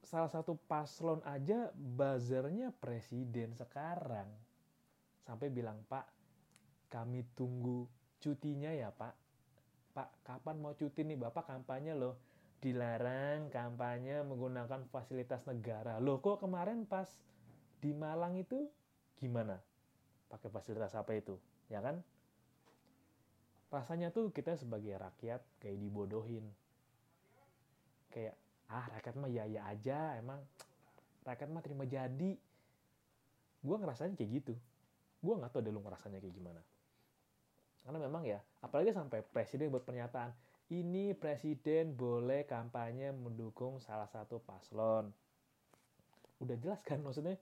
salah 0.00 0.32
satu 0.32 0.56
paslon 0.64 1.20
aja 1.28 1.68
buzzernya 1.76 2.72
presiden 2.80 3.52
sekarang 3.52 4.26
sampai 5.28 5.52
bilang 5.52 5.84
pak 5.86 6.08
kami 6.88 7.20
tunggu 7.36 7.84
cutinya 8.20 8.72
ya 8.72 8.92
pak. 8.92 9.14
Pak 9.96 10.08
kapan 10.24 10.56
mau 10.60 10.76
cuti 10.76 11.04
nih? 11.04 11.16
Bapak 11.16 11.48
kampanye 11.48 11.96
loh. 11.96 12.20
Dilarang 12.60 13.52
kampanye 13.52 14.24
menggunakan 14.24 14.88
fasilitas 14.88 15.44
negara. 15.44 16.00
Loh 16.00 16.20
kok 16.20 16.40
kemarin 16.40 16.88
pas 16.88 17.08
di 17.80 17.92
Malang 17.92 18.36
itu 18.36 18.68
gimana? 19.20 19.60
Pakai 20.28 20.48
fasilitas 20.52 20.96
apa 20.96 21.16
itu? 21.16 21.36
Ya 21.68 21.80
kan? 21.80 22.00
Rasanya 23.72 24.12
tuh 24.12 24.32
kita 24.32 24.56
sebagai 24.56 24.96
rakyat 24.96 25.40
kayak 25.60 25.78
dibodohin. 25.80 26.44
Kayak 28.12 28.36
ah 28.66 28.88
rakyat 28.98 29.14
mah 29.20 29.30
ya 29.30 29.44
ya 29.46 29.62
aja 29.68 30.16
emang 30.18 30.40
rakyat 31.24 31.48
mah 31.52 31.62
terima 31.64 31.84
jadi. 31.84 32.36
Gue 33.60 33.76
ngerasanya 33.76 34.16
kayak 34.16 34.30
gitu. 34.42 34.54
Gue 35.20 35.34
nggak 35.36 35.52
tahu 35.52 35.60
deh 35.64 35.72
lu 35.72 35.80
ngerasanya 35.80 36.20
kayak 36.20 36.36
gimana 36.36 36.60
karena 37.86 38.02
memang 38.02 38.26
ya 38.26 38.42
apalagi 38.66 38.90
sampai 38.90 39.22
presiden 39.22 39.70
buat 39.70 39.86
pernyataan 39.86 40.34
ini 40.74 41.14
presiden 41.14 41.94
boleh 41.94 42.42
kampanye 42.42 43.14
mendukung 43.14 43.78
salah 43.78 44.10
satu 44.10 44.42
paslon. 44.42 45.14
Udah 46.42 46.58
jelas 46.58 46.82
kan 46.82 46.98
maksudnya? 46.98 47.38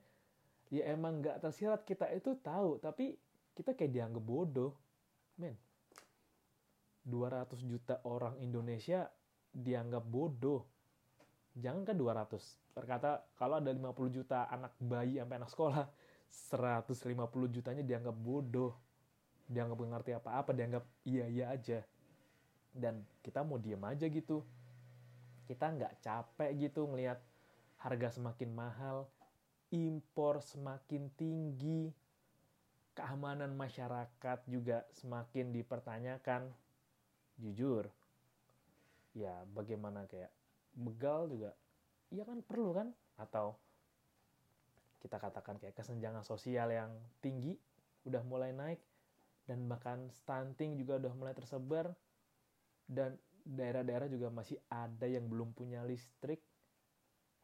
Ya 0.69 0.93
emang 0.93 1.25
nggak 1.25 1.41
tersirat 1.41 1.81
kita 1.89 2.05
itu 2.13 2.37
tahu 2.37 2.77
tapi 2.77 3.17
kita 3.57 3.73
kayak 3.73 3.89
dianggap 3.97 4.21
bodoh. 4.21 4.77
Men 5.41 5.57
200 7.09 7.49
juta 7.65 7.97
orang 8.05 8.37
Indonesia 8.37 9.09
dianggap 9.49 10.05
bodoh. 10.05 10.61
Jangan 11.57 11.81
kan 11.81 11.97
200 11.97 12.77
terkata 12.77 13.25
kalau 13.41 13.57
ada 13.57 13.73
50 13.73 13.89
juta 14.21 14.45
anak 14.53 14.77
bayi 14.77 15.17
sampai 15.17 15.37
anak 15.41 15.49
sekolah 15.49 15.85
150 16.29 17.55
jutanya 17.55 17.81
dianggap 17.81 18.13
bodoh 18.13 18.84
dianggap 19.45 19.77
ngerti 19.77 20.11
apa-apa 20.17 20.51
dianggap 20.53 20.83
iya-iya 21.05 21.53
aja. 21.53 21.79
Dan 22.75 23.05
kita 23.21 23.45
mau 23.45 23.61
diem 23.61 23.81
aja 23.85 24.05
gitu. 24.09 24.41
Kita 25.45 25.69
nggak 25.71 26.01
capek 26.01 26.51
gitu 26.57 26.89
ngelihat 26.89 27.21
harga 27.79 28.17
semakin 28.17 28.49
mahal 28.51 29.05
impor 29.69 30.41
semakin 30.41 31.11
tinggi 31.19 31.91
keamanan 32.95 33.53
masyarakat 33.53 34.39
juga 34.49 34.87
semakin 34.95 35.53
dipertanyakan. 35.53 36.49
Jujur 37.35 37.91
ya 39.15 39.43
bagaimana 39.51 40.07
kayak 40.07 40.31
begal 40.75 41.27
juga 41.31 41.51
iya 42.09 42.23
kan 42.23 42.39
perlu 42.41 42.71
kan? 42.71 42.87
Atau 43.19 43.55
kita 45.03 45.21
katakan 45.21 45.61
kayak 45.61 45.77
kesenjangan 45.77 46.25
sosial 46.25 46.73
yang 46.73 46.89
tinggi 47.21 47.53
udah 48.09 48.25
mulai 48.25 48.49
naik 48.55 48.81
dan 49.45 49.69
bahkan 49.69 50.09
stunting 50.09 50.77
juga 50.77 50.97
udah 51.01 51.13
mulai 51.13 51.33
tersebar 51.37 51.93
dan 52.85 53.17
daerah-daerah 53.45 54.09
juga 54.09 54.33
masih 54.33 54.57
ada 54.69 55.05
yang 55.05 55.29
belum 55.29 55.53
punya 55.53 55.85
listrik 55.85 56.41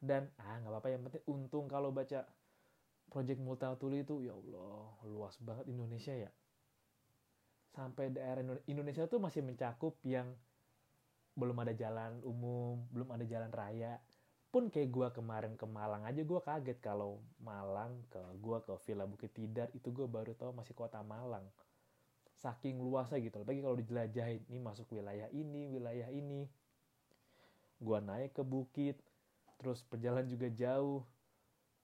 dan 0.01 0.33
ah 0.41 0.57
nggak 0.57 0.73
apa-apa 0.73 0.89
yang 0.89 1.01
penting 1.05 1.23
untung 1.29 1.69
kalau 1.69 1.93
baca 1.93 2.25
project 3.05 3.37
Multatuli 3.37 4.01
itu 4.01 4.25
ya 4.25 4.33
Allah 4.33 4.97
luas 5.05 5.37
banget 5.37 5.69
Indonesia 5.69 6.13
ya 6.17 6.31
sampai 7.71 8.11
daerah 8.11 8.43
Indonesia 8.67 9.07
tuh 9.07 9.21
masih 9.23 9.45
mencakup 9.45 9.95
yang 10.03 10.35
belum 11.35 11.55
ada 11.63 11.71
jalan 11.71 12.19
umum, 12.27 12.83
belum 12.91 13.15
ada 13.15 13.23
jalan 13.23 13.51
raya. 13.51 13.95
Pun 14.51 14.67
kayak 14.67 14.91
gue 14.91 15.07
kemarin 15.15 15.55
ke 15.55 15.63
Malang 15.63 16.03
aja 16.03 16.19
gue 16.19 16.39
kaget 16.43 16.83
kalau 16.83 17.23
Malang 17.39 18.03
ke 18.11 18.19
gue 18.35 18.57
ke 18.67 18.73
Villa 18.83 19.07
Bukit 19.07 19.31
Tidar 19.31 19.71
itu 19.71 19.95
gue 19.95 20.03
baru 20.11 20.35
tahu 20.35 20.51
masih 20.51 20.75
kota 20.75 20.99
Malang. 20.99 21.47
Saking 22.41 22.81
luasnya 22.81 23.21
gitu. 23.21 23.45
Apalagi 23.45 23.61
kalau 23.61 23.77
dijelajahin, 23.77 24.41
ini 24.49 24.59
masuk 24.59 24.89
wilayah 24.97 25.29
ini, 25.29 25.69
wilayah 25.69 26.09
ini. 26.09 26.49
Gue 27.77 27.97
naik 28.01 28.33
ke 28.33 28.41
bukit, 28.41 28.97
terus 29.61 29.85
perjalanan 29.85 30.25
juga 30.25 30.49
jauh. 30.49 31.05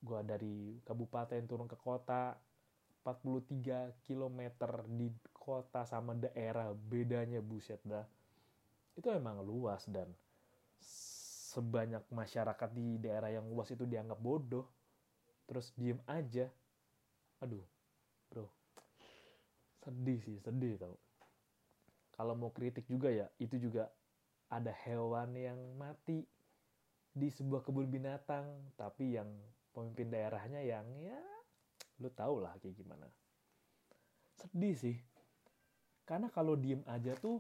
Gue 0.02 0.22
dari 0.26 0.82
kabupaten 0.82 1.46
turun 1.46 1.70
ke 1.70 1.78
kota, 1.78 2.38
43 3.08 4.04
km 4.04 4.42
di 4.92 5.08
kota 5.32 5.88
sama 5.88 6.12
daerah 6.12 6.76
bedanya 6.76 7.40
buset 7.40 7.80
dah 7.88 8.04
itu 9.00 9.08
emang 9.08 9.40
luas 9.46 9.88
dan 9.88 10.12
sebanyak 11.56 12.04
masyarakat 12.12 12.70
di 12.76 13.00
daerah 13.00 13.32
yang 13.32 13.48
luas 13.48 13.72
itu 13.72 13.88
dianggap 13.88 14.20
bodoh 14.20 14.68
terus 15.48 15.72
diem 15.80 16.04
aja 16.04 16.52
aduh 17.40 17.64
bro 18.28 18.52
sedih 19.88 20.20
sih 20.20 20.38
sedih 20.44 20.76
tau 20.76 21.00
kalau 22.12 22.36
mau 22.36 22.52
kritik 22.52 22.84
juga 22.92 23.08
ya 23.08 23.32
itu 23.40 23.56
juga 23.56 23.88
ada 24.52 24.76
hewan 24.84 25.32
yang 25.40 25.60
mati 25.80 26.28
di 27.16 27.32
sebuah 27.32 27.64
kebun 27.64 27.88
binatang 27.88 28.76
tapi 28.76 29.16
yang 29.16 29.32
pemimpin 29.72 30.12
daerahnya 30.12 30.60
yang 30.60 30.86
ya 31.00 31.24
lu 32.04 32.12
tau 32.12 32.44
lah 32.44 32.52
kayak 32.60 32.76
gimana 32.76 33.08
sedih 34.36 34.76
sih 34.76 34.98
karena 36.04 36.28
kalau 36.32 36.60
diem 36.60 36.84
aja 36.88 37.16
tuh 37.16 37.40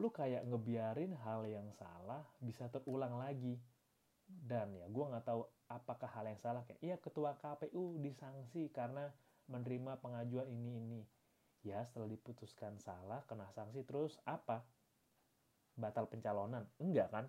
lu 0.00 0.10
kayak 0.10 0.42
ngebiarin 0.50 1.14
hal 1.22 1.46
yang 1.46 1.70
salah 1.78 2.26
bisa 2.42 2.66
terulang 2.66 3.16
lagi. 3.16 3.54
Dan 4.26 4.74
ya 4.74 4.88
gue 4.88 5.04
nggak 5.04 5.24
tahu 5.28 5.44
apakah 5.68 6.10
hal 6.10 6.24
yang 6.26 6.40
salah 6.40 6.64
kayak 6.64 6.80
iya 6.80 6.96
ketua 6.96 7.36
KPU 7.38 8.00
disanksi 8.00 8.72
karena 8.74 9.12
menerima 9.46 10.00
pengajuan 10.02 10.50
ini 10.50 10.72
ini. 10.82 11.00
Ya 11.62 11.86
setelah 11.86 12.10
diputuskan 12.10 12.74
salah 12.82 13.22
kena 13.30 13.46
sanksi 13.54 13.86
terus 13.86 14.18
apa? 14.26 14.66
Batal 15.78 16.10
pencalonan? 16.10 16.66
Enggak 16.82 17.08
kan? 17.14 17.24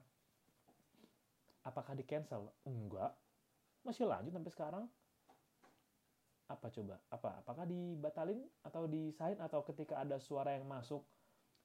Apakah 1.64 1.94
di 1.94 2.04
cancel? 2.04 2.50
Enggak. 2.66 3.14
Masih 3.86 4.10
lanjut 4.10 4.34
sampai 4.34 4.52
sekarang 4.52 4.86
apa 6.50 6.68
coba? 6.70 6.96
Apa? 7.08 7.30
Apakah 7.46 7.66
dibatalin 7.70 8.42
atau 8.66 8.90
disain 8.90 9.38
atau 9.40 9.64
ketika 9.64 10.02
ada 10.02 10.20
suara 10.20 10.58
yang 10.58 10.68
masuk 10.68 11.06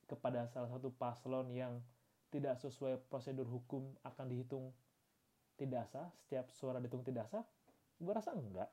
kepada 0.07 0.48
salah 0.48 0.70
satu 0.70 0.88
paslon 0.94 1.50
yang 1.52 1.83
tidak 2.28 2.61
sesuai 2.61 3.00
prosedur 3.09 3.48
hukum 3.48 3.96
akan 4.04 4.26
dihitung 4.28 4.70
tidak 5.57 5.88
sah? 5.88 6.09
Setiap 6.24 6.52
suara 6.52 6.78
dihitung 6.78 7.02
tidak 7.02 7.26
sah? 7.28 7.44
Gue 7.98 8.12
rasa 8.14 8.37
enggak. 8.37 8.70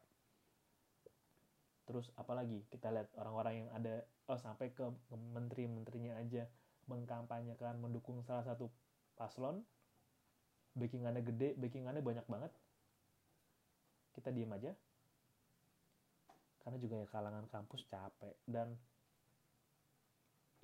Terus 1.85 2.09
apalagi 2.17 2.65
kita 2.73 2.89
lihat 2.89 3.13
orang-orang 3.17 3.65
yang 3.65 3.69
ada 3.73 4.01
oh 4.25 4.39
sampai 4.41 4.73
ke 4.73 4.85
menteri-menterinya 5.13 6.17
aja 6.17 6.49
mengkampanyekan 6.89 7.77
mendukung 7.81 8.21
salah 8.25 8.45
satu 8.45 8.69
paslon 9.17 9.61
backingannya 10.75 11.23
gede, 11.23 11.55
backingannya 11.55 12.03
banyak 12.03 12.27
banget. 12.27 12.51
Kita 14.11 14.31
diem 14.31 14.51
aja, 14.51 14.71
karena 16.65 16.77
juga 16.81 16.97
ya 16.97 17.07
kalangan 17.07 17.45
kampus 17.51 17.85
capek 17.85 18.35
dan 18.49 18.73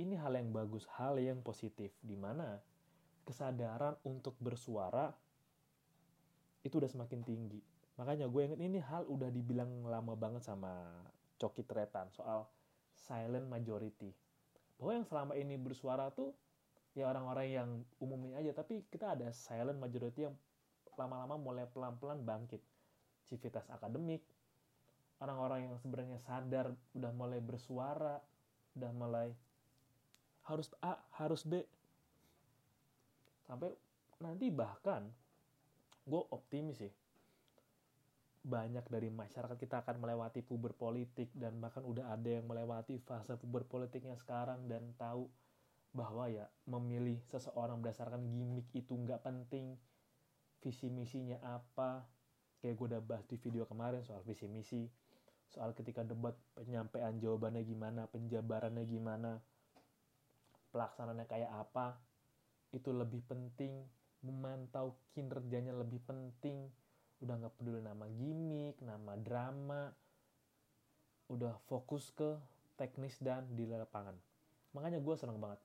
ini 0.02 0.18
hal 0.18 0.34
yang 0.34 0.50
bagus, 0.50 0.90
hal 0.98 1.22
yang 1.22 1.46
positif 1.46 1.94
di 2.02 2.18
mana 2.18 2.58
kesadaran 3.22 3.94
untuk 4.02 4.34
bersuara 4.42 5.14
itu 6.66 6.74
udah 6.74 6.90
semakin 6.90 7.22
tinggi. 7.22 7.62
Makanya 8.00 8.28
gue 8.32 8.42
inget 8.44 8.62
ini 8.62 8.80
hal 8.80 9.08
udah 9.08 9.28
dibilang 9.28 9.84
lama 9.88 10.16
banget 10.16 10.46
sama 10.46 10.92
Coki 11.42 11.66
Tretan 11.66 12.08
soal 12.14 12.48
silent 12.96 13.50
majority. 13.50 14.14
Bahwa 14.78 14.92
yang 15.02 15.06
selama 15.06 15.34
ini 15.36 15.58
bersuara 15.58 16.14
tuh 16.14 16.32
ya 16.94 17.08
orang-orang 17.08 17.48
yang 17.50 17.70
umumnya 18.04 18.40
aja, 18.40 18.52
tapi 18.52 18.84
kita 18.92 19.16
ada 19.16 19.32
silent 19.32 19.80
majority 19.80 20.28
yang 20.28 20.36
lama-lama 21.00 21.40
mulai 21.40 21.66
pelan-pelan 21.70 22.22
bangkit. 22.22 22.60
Civitas 23.26 23.64
akademik, 23.72 24.22
orang-orang 25.24 25.70
yang 25.70 25.76
sebenarnya 25.80 26.20
sadar 26.20 26.74
udah 26.98 27.12
mulai 27.16 27.40
bersuara, 27.40 28.20
udah 28.76 28.92
mulai 28.92 29.30
harus 30.50 30.68
A, 30.84 30.98
harus 31.16 31.46
B. 31.46 31.64
Sampai 33.46 33.72
nanti 34.20 34.50
bahkan 34.50 35.08
gue 36.06 36.22
optimis 36.34 36.82
sih. 36.82 36.94
Banyak 38.42 38.90
dari 38.90 39.14
masyarakat 39.14 39.58
kita 39.58 39.86
akan 39.86 40.02
melewati 40.02 40.42
puber 40.42 40.74
politik 40.74 41.30
dan 41.38 41.62
bahkan 41.62 41.86
udah 41.86 42.10
ada 42.10 42.30
yang 42.42 42.50
melewati 42.50 42.98
fase 42.98 43.38
puber 43.38 43.70
politiknya 43.70 44.18
sekarang 44.18 44.66
dan 44.66 44.98
tahu 44.98 45.30
bahwa 45.94 46.26
ya 46.32 46.50
memilih 46.66 47.22
seseorang 47.30 47.84
berdasarkan 47.84 48.24
gimmick 48.32 48.66
itu 48.74 48.98
nggak 48.98 49.22
penting 49.22 49.78
visi 50.66 50.90
misinya 50.90 51.38
apa. 51.46 52.06
Kayak 52.62 52.78
gue 52.78 52.88
udah 52.94 53.02
bahas 53.02 53.26
di 53.30 53.38
video 53.42 53.66
kemarin 53.66 54.06
soal 54.06 54.22
visi 54.26 54.46
misi 54.46 54.86
soal 55.52 55.76
ketika 55.76 56.08
debat 56.08 56.32
penyampaian 56.56 57.12
jawabannya 57.20 57.68
gimana, 57.68 58.08
penjabarannya 58.08 58.88
gimana, 58.88 59.44
pelaksanaannya 60.72 61.28
kayak 61.28 61.52
apa, 61.52 62.00
itu 62.72 62.96
lebih 62.96 63.20
penting, 63.28 63.84
memantau 64.24 64.96
kinerjanya 65.12 65.76
lebih 65.76 66.00
penting, 66.08 66.72
udah 67.22 67.38
nggak 67.38 67.54
peduli 67.62 67.80
nama 67.86 68.10
gimmick 68.10 68.82
nama 68.82 69.14
drama 69.18 69.94
udah 71.32 71.56
fokus 71.70 72.12
ke 72.12 72.36
teknis 72.76 73.16
dan 73.24 73.48
di 73.56 73.64
lapangan. 73.70 74.18
Makanya 74.76 75.00
gue 75.00 75.16
seneng 75.16 75.40
banget. 75.40 75.62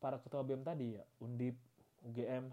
Para 0.00 0.16
ketua 0.18 0.42
BEM 0.42 0.64
tadi 0.64 0.96
ya 0.96 1.04
Undip 1.20 1.54
UGM 2.02 2.48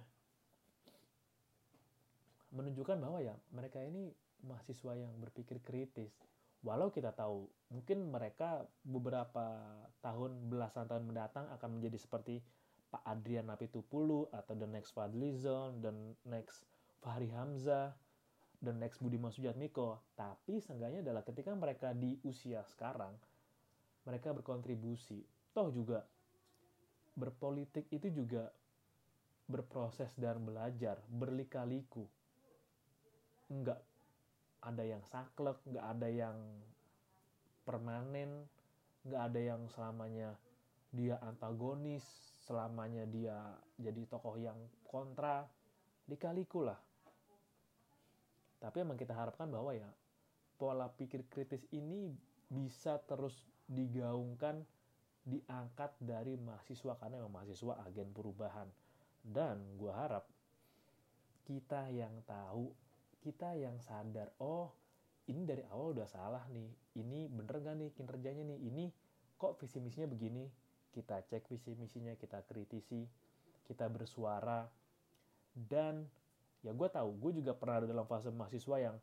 menunjukkan 2.51 2.99
bahwa 2.99 3.23
ya 3.23 3.33
mereka 3.55 3.79
ini 3.79 4.11
mahasiswa 4.43 4.93
yang 4.93 5.11
berpikir 5.17 5.63
kritis. 5.63 6.11
Walau 6.61 6.91
kita 6.91 7.15
tahu 7.15 7.47
mungkin 7.71 8.11
mereka 8.11 8.67
beberapa 8.83 9.55
tahun 10.03 10.51
belasan 10.51 10.91
tahun 10.91 11.07
mendatang 11.07 11.47
akan 11.55 11.79
menjadi 11.79 11.97
seperti 12.01 12.43
Pak 12.91 13.03
Adrian 13.07 13.47
Napitupulu 13.47 14.27
atau 14.31 14.53
the 14.55 14.67
next 14.67 14.91
Fadlizon 14.91 15.79
dan 15.79 16.15
next 16.27 16.67
Fahri 17.01 17.29
Hamzah 17.31 17.93
dan 18.57 18.81
next 18.81 18.99
Budiman 18.99 19.29
Sujatmiko 19.29 20.01
tapi 20.17 20.57
seenggaknya 20.57 21.05
adalah 21.05 21.21
ketika 21.21 21.53
mereka 21.53 21.93
di 21.93 22.17
usia 22.25 22.65
sekarang 22.65 23.13
mereka 24.07 24.31
berkontribusi. 24.31 25.21
Toh 25.51 25.69
juga 25.69 26.01
berpolitik 27.17 27.91
itu 27.91 28.07
juga 28.13 28.49
berproses 29.47 30.11
dan 30.15 30.41
belajar 30.43 31.01
berlika-liku. 31.11 32.07
Nggak 33.51 33.79
ada 34.63 34.83
yang 34.83 35.03
saklek 35.05 35.57
nggak 35.69 35.85
ada 35.85 36.07
yang 36.09 36.37
permanen 37.63 38.47
nggak 39.07 39.21
ada 39.31 39.39
yang 39.39 39.61
selamanya 39.71 40.35
dia 40.91 41.15
antagonis 41.23 42.03
selamanya 42.47 43.03
dia 43.07 43.37
jadi 43.79 44.07
tokoh 44.07 44.39
yang 44.39 44.57
kontra 44.87 45.47
dikaliku 46.07 46.63
lah 46.63 46.79
tapi 48.57 48.81
emang 48.81 48.97
kita 48.97 49.13
harapkan 49.13 49.45
bahwa 49.47 49.69
ya 49.75 49.87
pola 50.57 50.89
pikir 50.89 51.29
kritis 51.29 51.61
ini 51.69 52.09
bisa 52.49 52.97
terus 53.05 53.45
digaungkan 53.69 54.65
diangkat 55.27 55.93
dari 56.01 56.39
mahasiswa 56.39 56.97
karena 56.97 57.21
memang 57.21 57.43
mahasiswa 57.43 57.77
agen 57.85 58.09
perubahan. 58.15 58.65
Dan 59.21 59.59
gue 59.77 59.91
harap 59.91 60.25
kita 61.45 61.91
yang 61.93 62.23
tahu 62.23 62.71
kita 63.21 63.59
yang 63.59 63.75
sadar 63.83 64.31
oh 64.39 64.71
ini 65.27 65.43
dari 65.43 65.61
awal 65.69 65.93
udah 65.93 66.07
salah 66.09 66.47
nih. 66.49 66.71
Ini 66.97 67.27
bener 67.29 67.59
gak 67.59 67.75
nih 67.77 67.91
kinerjanya 67.93 68.43
nih? 68.55 68.59
Ini 68.71 68.85
kok 69.37 69.59
visi 69.59 69.83
misinya 69.83 70.07
begini? 70.09 70.47
Kita 70.95 71.21
cek 71.21 71.45
visi 71.51 71.75
misinya 71.77 72.15
kita 72.17 72.41
kritisi 72.47 73.05
kita 73.67 73.91
bersuara 73.91 74.63
dan 75.57 76.05
ya 76.61 76.69
gue 76.69 76.89
tahu 76.89 77.17
gue 77.17 77.41
juga 77.41 77.57
pernah 77.57 77.81
ada 77.81 77.87
dalam 77.89 78.05
fase 78.05 78.29
mahasiswa 78.29 78.77
yang 78.77 78.97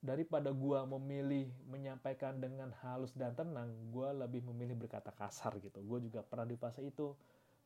daripada 0.00 0.48
gue 0.48 0.78
memilih 0.96 1.52
menyampaikan 1.68 2.40
dengan 2.40 2.72
halus 2.80 3.12
dan 3.12 3.36
tenang 3.36 3.68
gue 3.92 4.08
lebih 4.16 4.40
memilih 4.48 4.72
berkata 4.80 5.12
kasar 5.12 5.60
gitu. 5.60 5.76
Gue 5.84 6.00
juga 6.00 6.24
pernah 6.24 6.48
di 6.48 6.56
fase 6.56 6.80
itu 6.80 7.12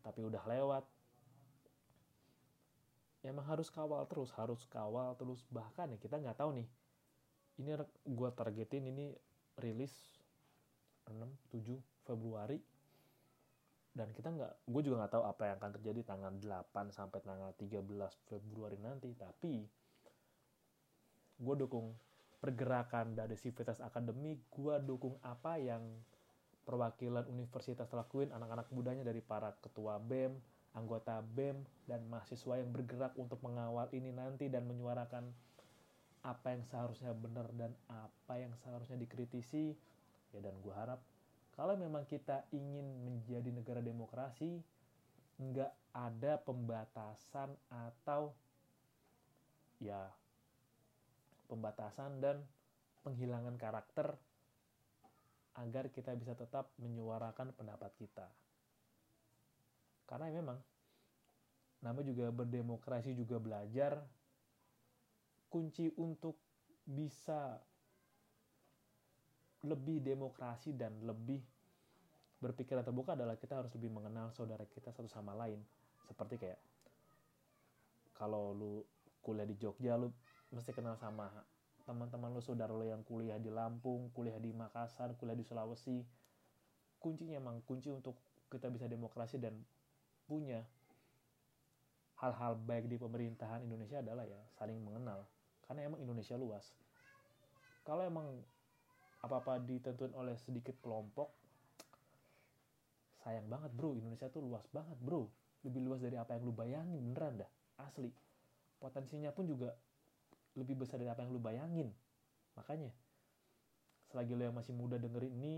tapi 0.03 0.27
udah 0.27 0.43
lewat. 0.43 0.85
Emang 3.25 3.47
harus 3.47 3.71
kawal 3.71 4.03
terus 4.11 4.35
harus 4.35 4.67
kawal 4.67 5.15
terus. 5.15 5.47
Bahkan 5.47 5.95
ya 5.95 5.99
kita 6.03 6.19
nggak 6.19 6.43
tahu 6.43 6.59
nih 6.59 6.69
ini 7.63 7.71
gue 8.03 8.31
targetin 8.35 8.91
ini 8.91 9.15
rilis 9.63 9.95
6 11.07 11.23
7 11.55 11.79
Februari 12.03 12.59
dan 13.95 14.11
kita 14.11 14.35
nggak 14.35 14.53
gue 14.67 14.81
juga 14.83 15.07
nggak 15.07 15.13
tahu 15.15 15.25
apa 15.25 15.43
yang 15.47 15.57
akan 15.63 15.73
terjadi 15.79 16.01
tanggal 16.03 16.33
8 16.35 16.91
sampai 16.91 17.19
tanggal 17.23 17.51
13 17.55 17.79
Februari 18.27 18.79
nanti. 18.83 19.15
Tapi 19.15 19.55
gue 21.39 21.55
dukung 21.55 21.95
pergerakan 22.43 23.15
dari 23.15 23.39
Civitas 23.39 23.79
Akademik. 23.79 24.51
Gue 24.51 24.83
dukung 24.83 25.15
apa 25.23 25.63
yang 25.63 26.03
perwakilan 26.67 27.31
universitas 27.31 27.87
lakuin 27.95 28.35
anak-anak 28.35 28.67
mudanya 28.75 29.07
dari 29.07 29.23
para 29.23 29.55
ketua 29.63 30.03
BEM 30.03 30.35
anggota 30.75 31.23
BEM 31.23 31.63
dan 31.87 32.03
mahasiswa 32.11 32.59
yang 32.59 32.75
bergerak 32.75 33.15
untuk 33.15 33.39
mengawal 33.47 33.87
ini 33.95 34.11
nanti 34.11 34.51
dan 34.51 34.67
menyuarakan 34.67 35.31
apa 36.27 36.51
yang 36.51 36.67
seharusnya 36.67 37.15
benar 37.15 37.47
dan 37.55 37.71
apa 37.87 38.43
yang 38.43 38.53
seharusnya 38.59 38.99
dikritisi. 38.99 39.79
Ya 40.35 40.43
dan 40.43 40.59
gue 40.59 40.75
harap 40.75 40.99
kalau 41.55 41.79
memang 41.79 42.03
kita 42.11 42.47
ingin 42.51 42.87
menjadi 43.07 43.51
negara 43.55 43.79
demokrasi 43.79 44.59
nggak 45.39 45.73
ada 45.95 46.39
pembatasan 46.43 47.55
atau 47.71 48.35
ya 49.83 50.11
pembatasan 51.47 52.19
dan 52.19 52.43
penghilangan 53.07 53.55
karakter 53.59 54.15
agar 55.55 55.87
kita 55.95 56.11
bisa 56.19 56.35
tetap 56.35 56.75
menyuarakan 56.83 57.55
pendapat 57.55 57.95
kita. 57.95 58.27
Karena 60.11 60.35
memang 60.35 60.59
nama 61.85 62.01
juga 62.03 62.35
berdemokrasi 62.35 63.15
juga 63.15 63.39
belajar 63.39 64.03
kunci 65.53 65.87
untuk 65.95 66.35
bisa 66.83 67.63
lebih 69.65 70.05
demokrasi 70.05 70.77
dan 70.77 70.93
lebih 71.01 71.41
berpikiran 72.39 72.85
terbuka 72.85 73.17
adalah 73.17 73.41
kita 73.41 73.65
harus 73.65 73.73
lebih 73.73 73.89
mengenal 73.89 74.29
saudara 74.37 74.69
kita 74.69 74.93
satu 74.93 75.09
sama 75.09 75.33
lain. 75.33 75.57
Seperti 76.05 76.37
kayak 76.37 76.61
kalau 78.13 78.53
lu 78.53 78.85
kuliah 79.25 79.49
di 79.49 79.57
Jogja 79.57 79.97
lu 79.97 80.13
mesti 80.53 80.77
kenal 80.77 81.01
sama 81.01 81.33
teman-teman 81.89 82.33
lu 82.33 82.45
saudara 82.45 82.73
lu 82.73 82.85
yang 82.85 83.01
kuliah 83.05 83.41
di 83.41 83.49
Lampung 83.49 84.13
kuliah 84.13 84.37
di 84.37 84.53
Makassar 84.53 85.17
kuliah 85.17 85.37
di 85.37 85.45
Sulawesi. 85.45 86.05
Kuncinya 87.01 87.37
emang 87.37 87.65
kunci 87.65 87.89
untuk 87.89 88.17
kita 88.53 88.69
bisa 88.69 88.85
demokrasi 88.89 89.41
dan 89.41 89.57
punya 90.25 90.65
hal-hal 92.21 92.57
baik 92.57 92.89
di 92.89 92.97
pemerintahan 92.97 93.65
Indonesia 93.65 94.01
adalah 94.01 94.25
ya 94.25 94.41
saling 94.57 94.81
mengenal. 94.81 95.25
Karena 95.65 95.89
emang 95.89 96.01
Indonesia 96.01 96.37
luas. 96.37 96.73
Kalau 97.85 98.05
emang 98.05 98.41
apa-apa 99.25 99.61
ditentuin 99.65 100.13
oleh 100.15 100.37
sedikit 100.41 100.77
kelompok 100.81 101.33
sayang 103.25 103.49
banget 103.49 103.73
bro. 103.73 103.97
Indonesia 103.97 104.29
tuh 104.29 104.45
luas 104.45 104.69
banget 104.69 105.01
bro. 105.01 105.33
Lebih 105.65 105.81
luas 105.81 106.05
dari 106.05 106.21
apa 106.21 106.37
yang 106.37 106.45
lu 106.45 106.53
bayangin 106.53 107.01
beneran 107.01 107.41
dah 107.41 107.51
asli. 107.81 108.13
Potensinya 108.77 109.33
pun 109.33 109.49
juga 109.49 109.73
lebih 110.61 110.85
besar 110.85 111.01
dari 111.01 111.09
apa 111.09 111.25
yang 111.25 111.33
lu 111.33 111.41
bayangin. 111.41 111.89
Makanya 112.61 112.93
selagi 114.13 114.37
lo 114.37 114.45
yang 114.45 114.55
masih 114.55 114.77
muda 114.77 115.01
dengerin 115.01 115.33
ini 115.41 115.55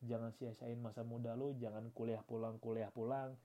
jangan 0.00 0.32
sia-siain 0.32 0.80
masa 0.80 1.04
muda 1.04 1.36
lo 1.36 1.52
jangan 1.60 1.92
kuliah 1.92 2.24
pulang 2.24 2.56
kuliah 2.56 2.88
pulang. 2.88 3.36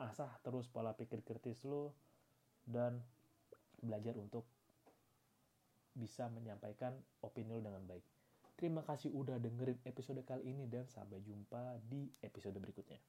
Asah 0.00 0.32
terus 0.42 0.66
pola 0.66 0.96
pikir 0.98 1.22
kritis 1.22 1.62
lo 1.62 1.94
dan 2.66 2.98
belajar 3.78 4.18
untuk 4.18 4.42
bisa 5.94 6.26
menyampaikan 6.32 6.98
opini 7.22 7.54
lo 7.54 7.62
dengan 7.62 7.86
baik. 7.86 8.19
Terima 8.60 8.84
kasih 8.84 9.08
udah 9.16 9.40
dengerin 9.40 9.80
episode 9.88 10.20
kali 10.20 10.52
ini 10.52 10.68
dan 10.68 10.84
sampai 10.84 11.24
jumpa 11.24 11.80
di 11.80 12.12
episode 12.20 12.60
berikutnya. 12.60 13.00